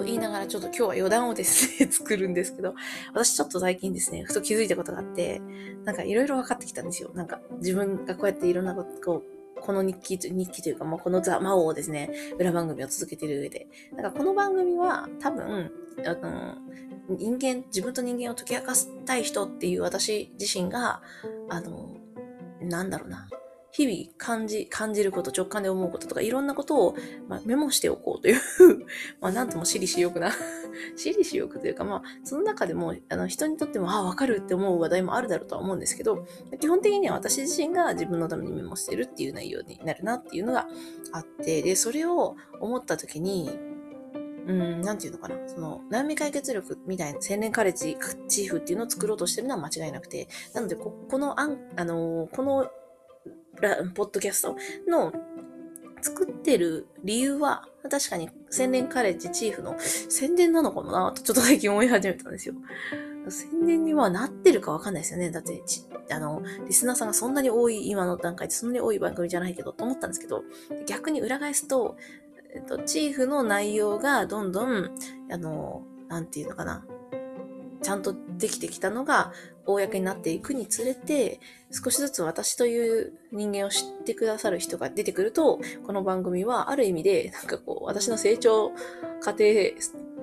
[0.00, 2.74] と言いながらちょっと今日は余談をですね、 作るんですけど、
[3.12, 5.40] 私ちょっと最近ですね、ふと気づいたことがあって、
[5.84, 7.10] なんかいろいろ分かってきたんですよ。
[7.14, 9.22] なんか自分がこうやっていろんなことを
[9.60, 13.68] この日記、日記というか、もうこのザ・マオをですね、裏番組を続けている上で。
[13.92, 15.70] なんかこの番組は多分、
[16.06, 16.56] あの、
[17.08, 21.02] 人間、自分と人間を解き明かしたい人っていう私自身が、
[21.50, 21.94] あの、
[22.62, 23.28] なんだろうな。
[23.72, 26.96] 日々感じ、感じること、直感で思うこととか、いろんなことを、
[27.28, 28.40] まあ、メモしておこうという
[29.20, 30.32] まあ、なんとも私利私欲な
[30.96, 36.26] 私利私欲というか、まあ、その中でも、あの、人にとっても、ああ、わかるって思う話題もあるだろうとは思うんですけど、
[36.60, 40.68] 基本的には私自身が自分のためにメモしてるっていう内容になるなっていうのが
[41.12, 43.50] あって、で、それを思った時に、
[44.46, 45.36] うん、なんていうのかな。
[45.46, 47.96] その、悩み解決力みたいな、青年カレッジ
[48.28, 52.70] チーフっていうのを作ろうとしてるのは間違いなくて、なので、こ、この、あん、あの、この
[53.94, 54.56] ポッドキャスト
[54.88, 55.12] の
[56.02, 62.54] 作ってる理由は、確かに宣伝カレッジチーフの宣伝なのかもなとちょっと最近思い始めたんですよ。
[63.28, 65.30] 宣伝にはなってるかわかんないですよね。
[65.30, 65.62] だって、
[66.10, 70.42] あの、リスナーさんがそんなに多い、今の段階でそんなに多い番組じゃないけど、と思ったんですけど、
[70.86, 71.96] 逆に裏返すと、
[72.54, 74.90] えっと、チーフの内容がどんどん、
[75.30, 76.84] あの、なんていうのかな、
[77.82, 79.32] ちゃんとできてきたのが
[79.66, 88.72] 公になっていくにつれて、少しずつ私という人間を知ってくださる人が出てくると、この番組はある意味で、なんかこう、私の成長
[89.20, 89.44] 過程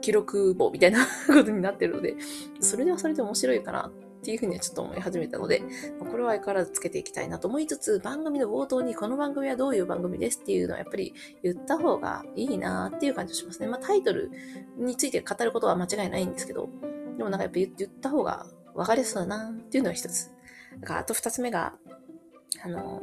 [0.00, 2.16] 記録簿みたいな ことになってるので、
[2.60, 5.62] それではそれで面白いかなっていうふうにはちょっと思い始めたので、
[5.98, 13.68] これは相変わらずつけていきたいなと思いつつ、番組の冒頭にこの番組はどういう番組ですっていうのはやっぱり言った方がいいなっていう感じがしますね。
[13.68, 14.30] まあタイトル
[14.76, 16.68] について語ることは間違いないんですけど、
[17.20, 20.30] でもなんかやっぱ言った方が分かりそうだなっていうのが一つ。
[20.80, 21.74] だからあと二つ目が、
[22.64, 23.02] あの、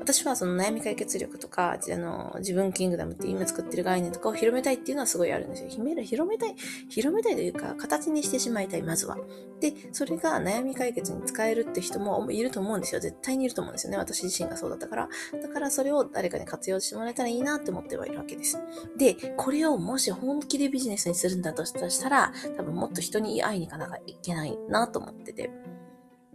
[0.00, 5.68] 私はその悩み解決力とか、あの、自分キングダムって今作ってる概念とかを広めたいっていうのはすごいあるんですよ。
[5.68, 6.54] 広める、広めたい、
[6.88, 9.18] 広めたいというか、形にしてしまいたい、まずは。
[9.60, 13.00] で、それが悩み解決に使えるって人もいると思うんですよ。
[13.00, 13.98] 絶対にいると思うんですよね。
[13.98, 15.08] 私自身がそうだったから。
[15.40, 18.58] だからそれを誰かに活用してもらえたらいいなって思ってはいるわけです。
[18.96, 25.50] で、これをもし本気でビジネスにするんだとしたら、多分もっと人に会いに行かなきゃいけないなと思ってて。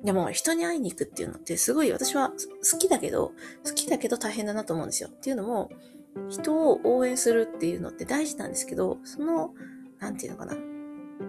[0.05, 3.33] でも人に会いに行くっていうのってすごい私は好きだけど、
[3.65, 5.09] 好きだけど大変だなと思うんですよ。
[5.09, 5.71] っていうのも、
[6.29, 9.53] 人を応援するっていうのって大事なんですけど、その、
[9.99, 10.55] なんていうのかな。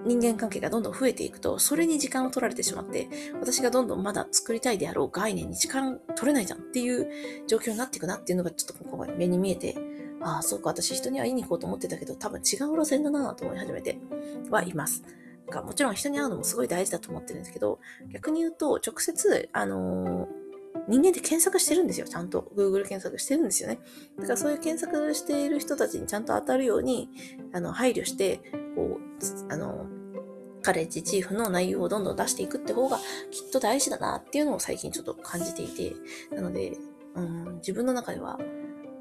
[0.05, 3.09] 人間関係がどんどん増えていくと、それに時間を取られてしまって、
[3.41, 7.09] 私がどんどんまだ作りたいであろう概念に時間取れないじゃんっていう
[7.47, 9.77] 状況になっていくなっていうのがちょっとここが目に見えて、
[10.21, 13.99] ああ、そうか、私人に会いに行こうと思ってたけど、多分違う路線だなと思い始めて
[14.51, 15.03] はいます。
[15.47, 17.79] か、もちろん人に会うのもすごい大事だと思ってるんですけど、
[18.13, 20.29] 逆に言うと、直接、あのー、
[20.89, 22.53] 人間って検索してるんですよ、ちゃんと。
[22.55, 23.79] Google 検索してるんですよね。
[24.19, 27.09] だからそういう検索している人たちにちゃんと当たるように、
[27.53, 28.41] あの、配慮して、
[28.75, 29.87] こう、あの、
[30.63, 32.99] カレッジチーフの内容をどんどん出していくって方が
[33.31, 35.95] きっと大事だなっていうのを最近ちょっと感じていて、
[36.35, 36.77] なので、
[37.15, 38.39] うん、自分の中では、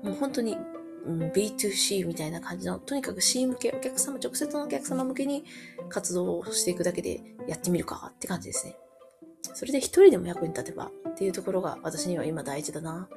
[0.04, 0.58] もう本当に
[1.06, 5.46] うん、B2C みたいな感じの、とにかく C 向け、お客様、直接のお客様向けに
[5.90, 8.76] 活動をしていくだけでやってみるかって感じですね。
[9.54, 13.08] それで一人でも役に立てばっていうところが私には今大事だな。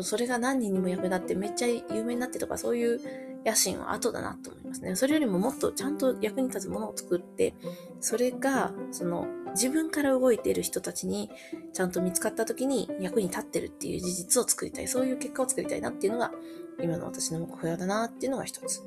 [0.00, 3.00] それが何人にも役立ってめっちゃ有名になってとかそういう
[3.44, 4.94] 野心は後だなと思いますね。
[4.96, 7.54] それよりももっとちゃんと役に立つものを作って、
[8.00, 11.30] それが、その、自分から動いている人たちに
[11.74, 14.88] ちゃんと見つかった時に役に立ってるっていう事実を作りたい。
[14.88, 16.32] そういう結果を作りたいなっていうのが
[16.80, 18.82] 今の私の目標だなっていうのが一つ。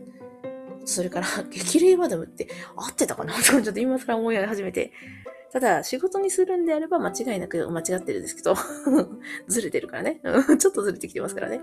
[0.85, 4.91] それから、 激励マダムって合ってたかなとちょっと今更思い始めて。
[5.55, 8.55] ただ、仕事にするんであれば間違いなく間違ってるんですけど、
[9.47, 10.19] ずれてるからね。
[10.59, 11.61] ちょっとずれてきてますからね。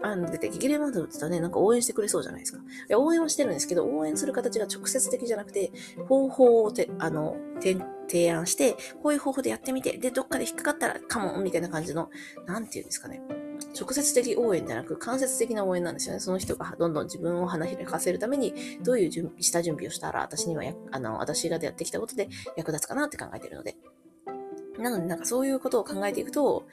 [0.00, 2.58] あの、で、激励マダムって言ったらね、なんか応援してくれそうじゃないですか。
[2.58, 5.72] いや、応援はしてるんですけど、応援する形が直接的じゃなくて、
[6.08, 12.08] 方法をて、あの、提案して、こういう方法でやってみて、で、どっかで引っかかったら、かも、みたいな感じの、
[12.46, 13.20] なんていうんですかね。
[13.78, 16.20] 直接的応援じゃなく間接的な応援なんですよね。
[16.20, 20.62] その人がどんどん自分を花開かせるために、どういう準下準備をしたら、私には、
[20.92, 23.76] あの、私がやってきたことで役立つかなって考えているので。
[24.78, 26.66] なので、なんかそういうことを考えていくと、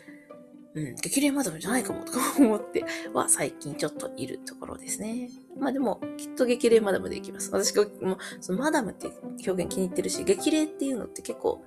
[0.73, 5.29] うん、激励マダムじゃないかもとか思っては最近ちょっといるところですね。
[5.59, 7.51] まあでも、きっと激励マダムでいきます。
[7.51, 9.07] 私が、もう、そのマダムって
[9.45, 11.63] 表現気に入ってるし、激励っていうのって結構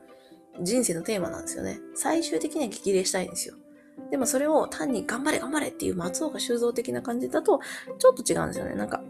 [0.63, 1.81] 人生のテーマなんですよね。
[1.95, 3.57] 最終的には激励したいんですよ。
[4.11, 7.61] でもそれを単に頑張れ頑張れっていう松岡修造的な感じだと、
[7.99, 8.75] ちょっと違うんですよね。
[8.75, 9.03] なんか、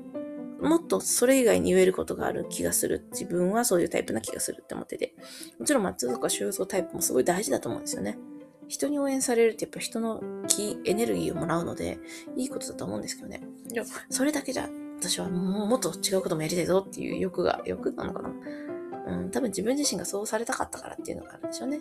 [0.60, 3.06] もっとそれ以外に言えることがある気がする。
[3.12, 5.14] 自分はそういうタイプな気がするって思ってて。
[5.58, 8.18] もちろん松岡修造タイプもすごい大事だと思うんですよね。
[8.68, 11.98] 人に応援されるってやっぱ人の気、エネルギーをもらうので、
[12.36, 13.42] いいことだと思うんですけどね。
[13.68, 18.32] でも、それだけじゃ私はももっと違うこともやりたいぞっていう欲が、欲なのかな
[19.06, 21.80] うん、多分自分自身がそうされたかったからっていうのがあるんでしょうね。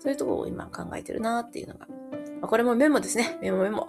[0.00, 1.86] そういうところを今考えてるなっていうのが。
[2.44, 3.38] まあ、これもメモですね。
[3.40, 3.88] メモメモ。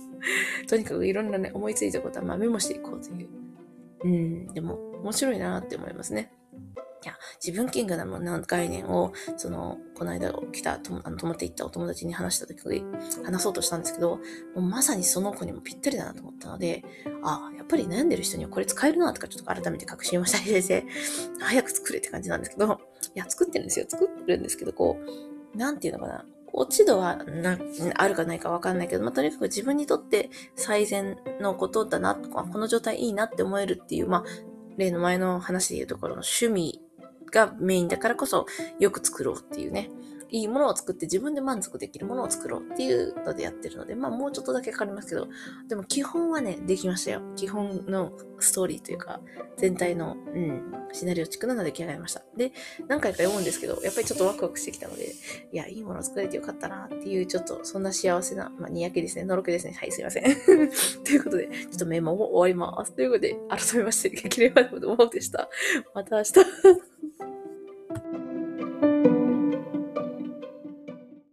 [0.66, 3.28] とにかくいろんなね、思いついたことはまメモしていこうという。
[4.04, 6.32] うん、でも面白いなって思いますね。
[7.04, 12.82] いや、自分キングダムの概念を、その、この間来た、あの、泊まって行ったお友達に話した時に
[13.24, 14.22] 話そうとしたんですけど、も
[14.56, 16.82] うまさにその子にもぴったりだなと思ったので、
[17.22, 20.86] ああ、やっぱり悩んでる人にはこれ使えるなとかちょっと改めて確信をしたりして、
[21.40, 22.80] 早く作れって感じなんですけど、
[23.14, 23.86] いや、作ってるんですよ。
[23.86, 24.96] 作ってるんですけど、こ
[25.54, 26.24] う、なんていうのかな。
[26.52, 27.58] 落ち度はな、
[27.96, 34.24] あるかないかわかんないけど、まあ、とにかく自分にとって最善のことだな、この状態いいなって思えるっていう、まあ、
[34.76, 36.80] 例の前の話で言うところの趣味
[37.30, 38.46] がメインだからこそ
[38.78, 39.90] よく作ろうっていうね。
[40.32, 45.28] いいものを作って自分で満足できるものを作ろうっていうのでやってるので、まあもうちょっとだけかかりますけど、
[45.68, 47.20] でも基本はね、できましたよ。
[47.36, 49.20] 基本のストーリーというか、
[49.58, 52.22] 全体の、うん、シナリオチックなので出来上がりました。
[52.34, 52.52] で、
[52.88, 55.12] 何回か読むんですけど、やっぱりちょっとワクワクしてきたので、
[55.52, 59.74] いや、いいものを作れてよかったなっていう、ちょっとそんな幸せな、まあ、にやけですね、のろけですね。
[59.74, 60.24] はい、すいません。
[61.04, 62.92] ということで、ちょっとメモも終わります。
[62.92, 65.50] ということで、改めまして、激励までのもでした。
[65.94, 66.91] また明日。